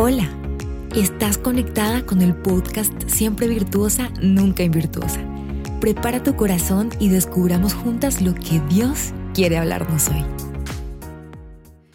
[0.00, 0.30] Hola,
[0.94, 5.18] estás conectada con el podcast Siempre Virtuosa, Nunca Invirtuosa.
[5.80, 10.24] Prepara tu corazón y descubramos juntas lo que Dios quiere hablarnos hoy.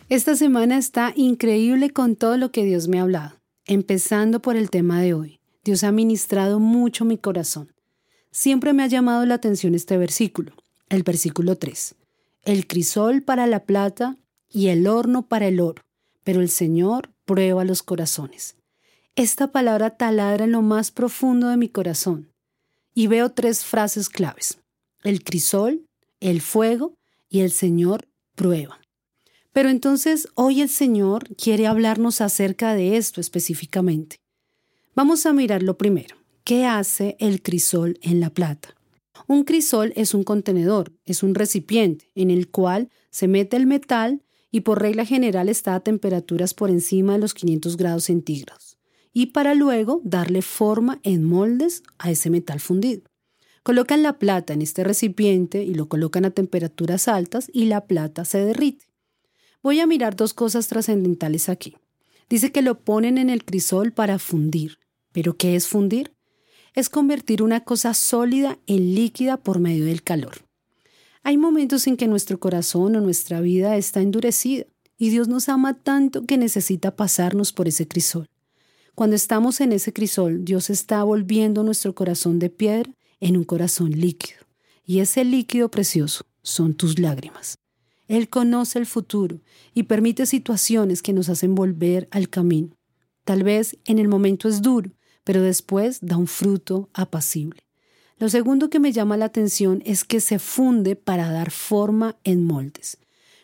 [0.09, 4.69] Esta semana está increíble con todo lo que Dios me ha hablado, empezando por el
[4.69, 5.39] tema de hoy.
[5.63, 7.73] Dios ha ministrado mucho mi corazón.
[8.31, 10.51] Siempre me ha llamado la atención este versículo,
[10.89, 11.95] el versículo 3.
[12.43, 14.17] El crisol para la plata
[14.49, 15.81] y el horno para el oro,
[16.25, 18.55] pero el Señor prueba los corazones.
[19.15, 22.31] Esta palabra taladra en lo más profundo de mi corazón.
[22.93, 24.59] Y veo tres frases claves.
[25.03, 25.85] El crisol,
[26.19, 26.95] el fuego
[27.29, 28.79] y el Señor prueba.
[29.51, 34.17] Pero entonces hoy el Señor quiere hablarnos acerca de esto específicamente.
[34.95, 36.15] Vamos a mirar lo primero.
[36.43, 38.75] ¿Qué hace el crisol en la plata?
[39.27, 44.21] Un crisol es un contenedor, es un recipiente en el cual se mete el metal
[44.53, 48.77] y por regla general está a temperaturas por encima de los 500 grados centígrados,
[49.11, 53.01] y para luego darle forma en moldes a ese metal fundido.
[53.63, 58.25] Colocan la plata en este recipiente y lo colocan a temperaturas altas y la plata
[58.25, 58.85] se derrite.
[59.63, 61.75] Voy a mirar dos cosas trascendentales aquí.
[62.29, 64.77] Dice que lo ponen en el crisol para fundir.
[65.13, 66.13] ¿Pero qué es fundir?
[66.75, 70.42] Es convertir una cosa sólida en líquida por medio del calor.
[71.25, 74.65] Hay momentos en que nuestro corazón o nuestra vida está endurecida
[74.97, 78.29] y Dios nos ama tanto que necesita pasarnos por ese crisol.
[78.93, 83.91] Cuando estamos en ese crisol, Dios está volviendo nuestro corazón de piedra en un corazón
[83.91, 84.41] líquido.
[84.85, 87.57] Y ese líquido precioso son tus lágrimas.
[88.09, 89.39] Él conoce el futuro
[89.73, 92.75] y permite situaciones que nos hacen volver al camino.
[93.23, 94.91] Tal vez en el momento es duro,
[95.23, 97.62] pero después da un fruto apacible.
[98.23, 102.45] Lo segundo que me llama la atención es que se funde para dar forma en
[102.45, 102.97] moldes.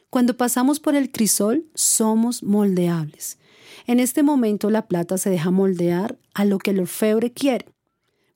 [0.09, 3.39] Cuando pasamos por el crisol, somos moldeables.
[3.87, 7.65] En este momento la plata se deja moldear a lo que el orfebre quiere.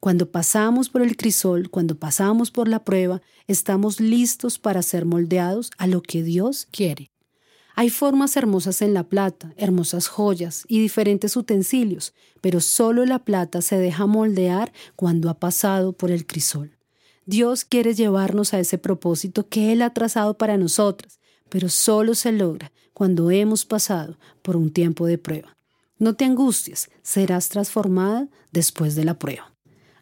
[0.02, 5.72] Cuando pasamos por el crisol, cuando pasamos por la prueba, estamos listos para ser moldeados
[5.78, 7.13] a lo que Dios quiere.
[7.76, 13.62] Hay formas hermosas en la plata, hermosas joyas y diferentes utensilios, pero solo la plata
[13.62, 16.78] se deja moldear cuando ha pasado por el crisol.
[17.26, 21.20] Dios quiere llevarnos a ese propósito que Él ha trazado para nosotras,
[21.50, 25.58] pero solo se logra cuando hemos pasado por un tiempo de prueba.
[25.98, 29.52] No te angusties, serás transformada después de la prueba.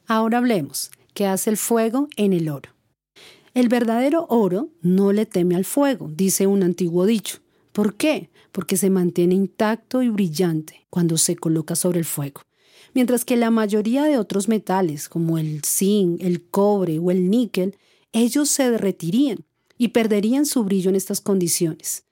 [0.07, 2.71] Ahora hablemos, ¿qué hace el fuego en el oro?
[3.53, 7.39] El verdadero oro no le teme al fuego, dice un antiguo dicho.
[7.71, 8.29] ¿Por qué?
[8.51, 12.41] Porque se mantiene intacto y brillante cuando se coloca sobre el fuego.
[12.93, 17.77] Mientras que la mayoría de otros metales, como el zinc, el cobre o el níquel,
[18.11, 19.45] ellos se derretirían
[19.77, 22.03] y perderían su brillo en estas condiciones.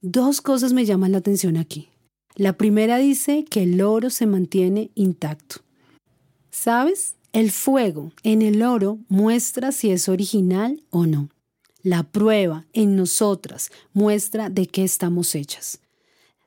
[0.00, 1.88] Dos cosas me llaman la atención aquí.
[2.34, 5.56] La primera dice que el oro se mantiene intacto.
[6.50, 7.16] ¿Sabes?
[7.32, 11.28] El fuego en el oro muestra si es original o no.
[11.82, 15.80] La prueba en nosotras muestra de qué estamos hechas.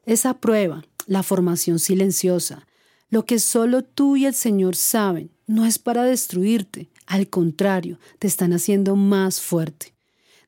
[0.06, 2.66] Esa prueba, la formación silenciosa,
[3.09, 8.28] lo que solo tú y el Señor saben, no es para destruirte, al contrario, te
[8.28, 9.94] están haciendo más fuerte.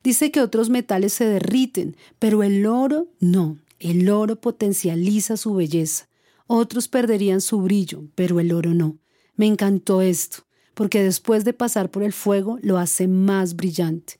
[0.02, 6.08] Dice que otros metales se derriten, pero el oro no, el oro potencializa su belleza.
[6.46, 8.96] Otros perderían su brillo, pero el oro no.
[9.36, 10.44] Me encantó esto,
[10.74, 14.14] porque después de pasar por el fuego lo hace más brillante.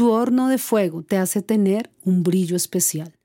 [0.00, 3.18] Tu horno de fuego te hace tener un brillo especial.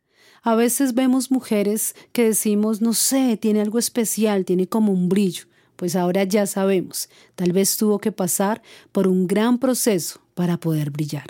[0.44, 5.46] A veces vemos mujeres que decimos, no sé, tiene algo especial, tiene como un brillo.
[5.78, 10.92] Pues ahora ya sabemos, tal vez tuvo que pasar por un gran proceso para poder
[10.92, 11.28] brillar.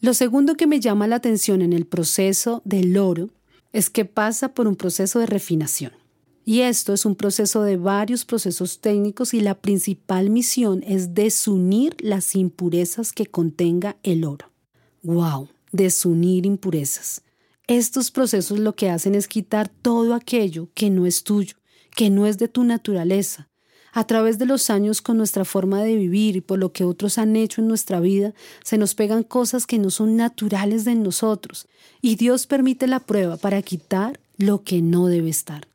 [0.00, 3.30] Lo segundo que me llama la atención en el proceso del oro
[3.72, 5.92] es que pasa por un proceso de refinación.
[6.44, 11.94] Y esto es un proceso de varios procesos técnicos y la principal misión es desunir
[12.00, 14.50] las impurezas que contenga el oro.
[15.02, 15.48] ¡Wow!
[15.72, 17.22] Desunir impurezas.
[17.66, 21.56] Estos procesos lo que hacen es quitar todo aquello que no es tuyo,
[21.94, 23.48] que no es de tu naturaleza.
[23.92, 27.18] A través de los años con nuestra forma de vivir y por lo que otros
[27.18, 28.34] han hecho en nuestra vida,
[28.64, 31.68] se nos pegan cosas que no son naturales de nosotros.
[32.00, 35.68] Y Dios permite la prueba para quitar lo que no debe estar.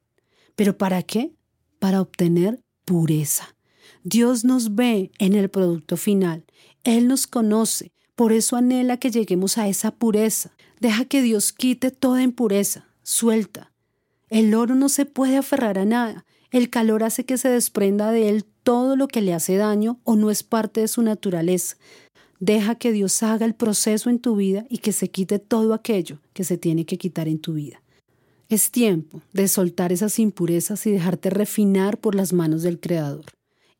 [0.56, 1.33] ¿Pero para qué?
[1.80, 3.56] Para obtener pureza.
[4.03, 6.45] Dios nos ve en el producto final.
[6.83, 10.51] Él nos conoce por eso anhela que lleguemos a esa pureza.
[10.80, 12.88] Deja que Dios quite toda impureza.
[13.01, 13.71] Suelta.
[14.30, 16.25] El oro no se puede aferrar a nada.
[16.51, 20.15] El calor hace que se desprenda de él todo lo que le hace daño o
[20.15, 21.77] no es parte de su naturaleza.
[22.39, 26.19] Deja que Dios haga el proceso en tu vida y que se quite todo aquello
[26.33, 27.81] que se tiene que quitar en tu vida.
[28.50, 33.25] Es tiempo de soltar esas impurezas y dejarte refinar por las manos del Creador.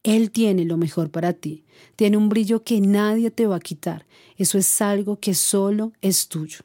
[0.04, 1.64] Él tiene lo mejor para ti.
[1.96, 4.06] Tiene un brillo que nadie te va a quitar.
[4.38, 6.60] Eso es algo que solo es tuyo.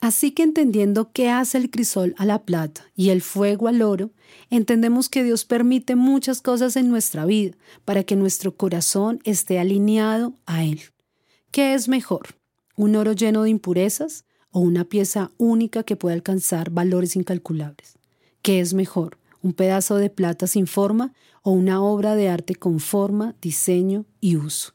[0.00, 4.10] Así que entendiendo qué hace el crisol a la plata y el fuego al oro,
[4.50, 10.34] entendemos que Dios permite muchas cosas en nuestra vida para que nuestro corazón esté alineado
[10.44, 10.80] a Él.
[11.52, 12.34] ¿Qué es mejor?
[12.76, 17.96] ¿Un oro lleno de impurezas o una pieza única que puede alcanzar valores incalculables?
[18.42, 19.18] ¿Qué es mejor?
[19.42, 21.12] ¿Un pedazo de plata sin forma
[21.42, 24.72] o una obra de arte con forma, diseño y uso?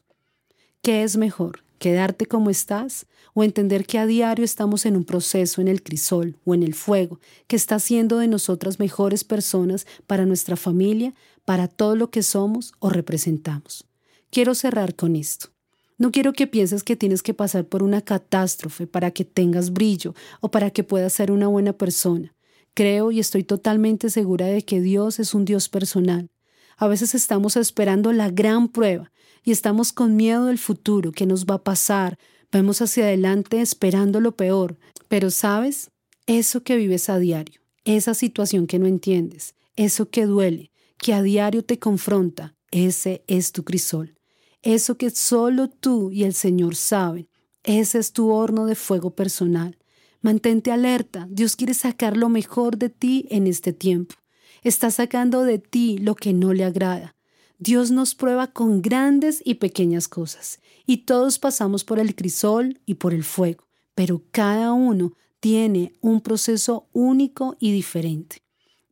[0.82, 1.64] ¿Qué es mejor?
[1.78, 6.36] quedarte como estás o entender que a diario estamos en un proceso en el crisol
[6.44, 11.68] o en el fuego que está haciendo de nosotras mejores personas para nuestra familia, para
[11.68, 13.86] todo lo que somos o representamos.
[14.30, 15.48] Quiero cerrar con esto.
[15.96, 20.14] No quiero que pienses que tienes que pasar por una catástrofe para que tengas brillo
[20.40, 22.34] o para que puedas ser una buena persona.
[22.78, 26.30] Creo y estoy totalmente segura de que Dios es un Dios personal.
[26.76, 29.10] A veces estamos esperando la gran prueba,
[29.42, 32.20] y estamos con miedo del futuro, que nos va a pasar,
[32.52, 34.78] vemos hacia adelante esperando lo peor,
[35.08, 35.90] pero sabes,
[36.28, 41.22] eso que vives a diario, esa situación que no entiendes, eso que duele, que a
[41.22, 44.14] diario te confronta, ese es tu crisol.
[44.62, 47.28] Eso que solo tú y el Señor saben,
[47.64, 49.76] ese es tu horno de fuego personal.
[50.20, 54.16] Mantente alerta, Dios quiere sacar lo mejor de ti en este tiempo.
[54.62, 57.14] Está sacando de ti lo que no le agrada.
[57.58, 62.94] Dios nos prueba con grandes y pequeñas cosas, y todos pasamos por el crisol y
[62.94, 68.42] por el fuego, pero cada uno tiene un proceso único y diferente.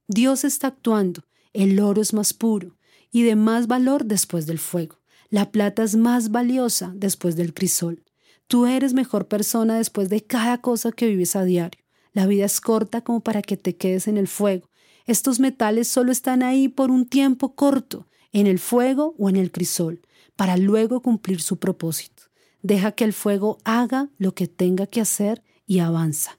[0.08, 2.76] Dios está actuando, el oro es más puro
[3.10, 5.00] y de más valor después del fuego.
[5.30, 8.04] La plata es más valiosa después del crisol.
[8.48, 11.80] Tú eres mejor persona después de cada cosa que vives a diario.
[12.12, 14.68] La vida es corta como para que te quedes en el fuego.
[15.06, 19.50] Estos metales solo están ahí por un tiempo corto en el fuego o en el
[19.50, 20.00] crisol,
[20.36, 22.24] para luego cumplir su propósito.
[22.62, 26.38] Deja que el fuego haga lo que tenga que hacer y avanza.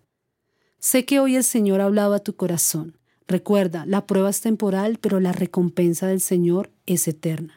[0.79, 2.97] Sé que hoy el Señor ha hablado a tu corazón.
[3.27, 7.55] Recuerda, la prueba es temporal, pero la recompensa del Señor es eterna.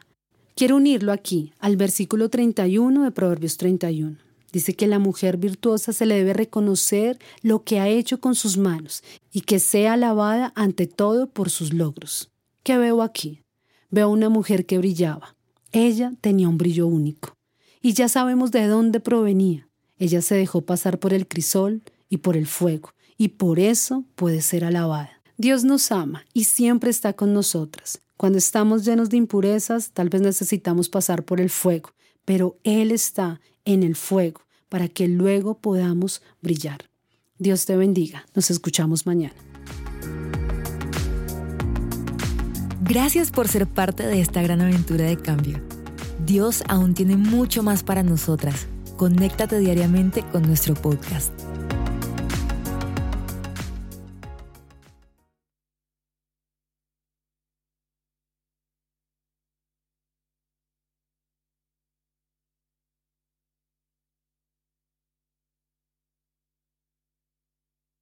[0.55, 4.30] Quiero unirlo aquí al versículo 31 de Proverbios 31.
[4.51, 8.57] Dice que la mujer virtuosa se le debe reconocer lo que ha hecho con sus
[8.57, 12.31] manos y que sea alabada ante todo por sus logros.
[12.63, 13.41] ¿Qué veo aquí?
[13.89, 15.35] Veo una mujer que brillaba.
[15.71, 17.35] Ella tenía un brillo único.
[17.81, 19.67] Y ya sabemos de dónde provenía.
[19.97, 24.41] Ella se dejó pasar por el crisol y por el fuego, y por eso puede
[24.41, 25.21] ser alabada.
[25.37, 28.01] Dios nos ama y siempre está con nosotras.
[28.17, 31.91] Cuando estamos llenos de impurezas, tal vez necesitamos pasar por el fuego,
[32.31, 34.39] pero Él está en el fuego
[34.69, 36.89] para que luego podamos brillar.
[37.37, 38.25] Dios te bendiga.
[38.33, 39.35] Nos escuchamos mañana.
[42.79, 45.59] Gracias por ser parte de esta gran aventura de cambio.
[46.25, 48.65] Dios aún tiene mucho más para nosotras.
[48.95, 51.33] Conéctate diariamente con nuestro podcast.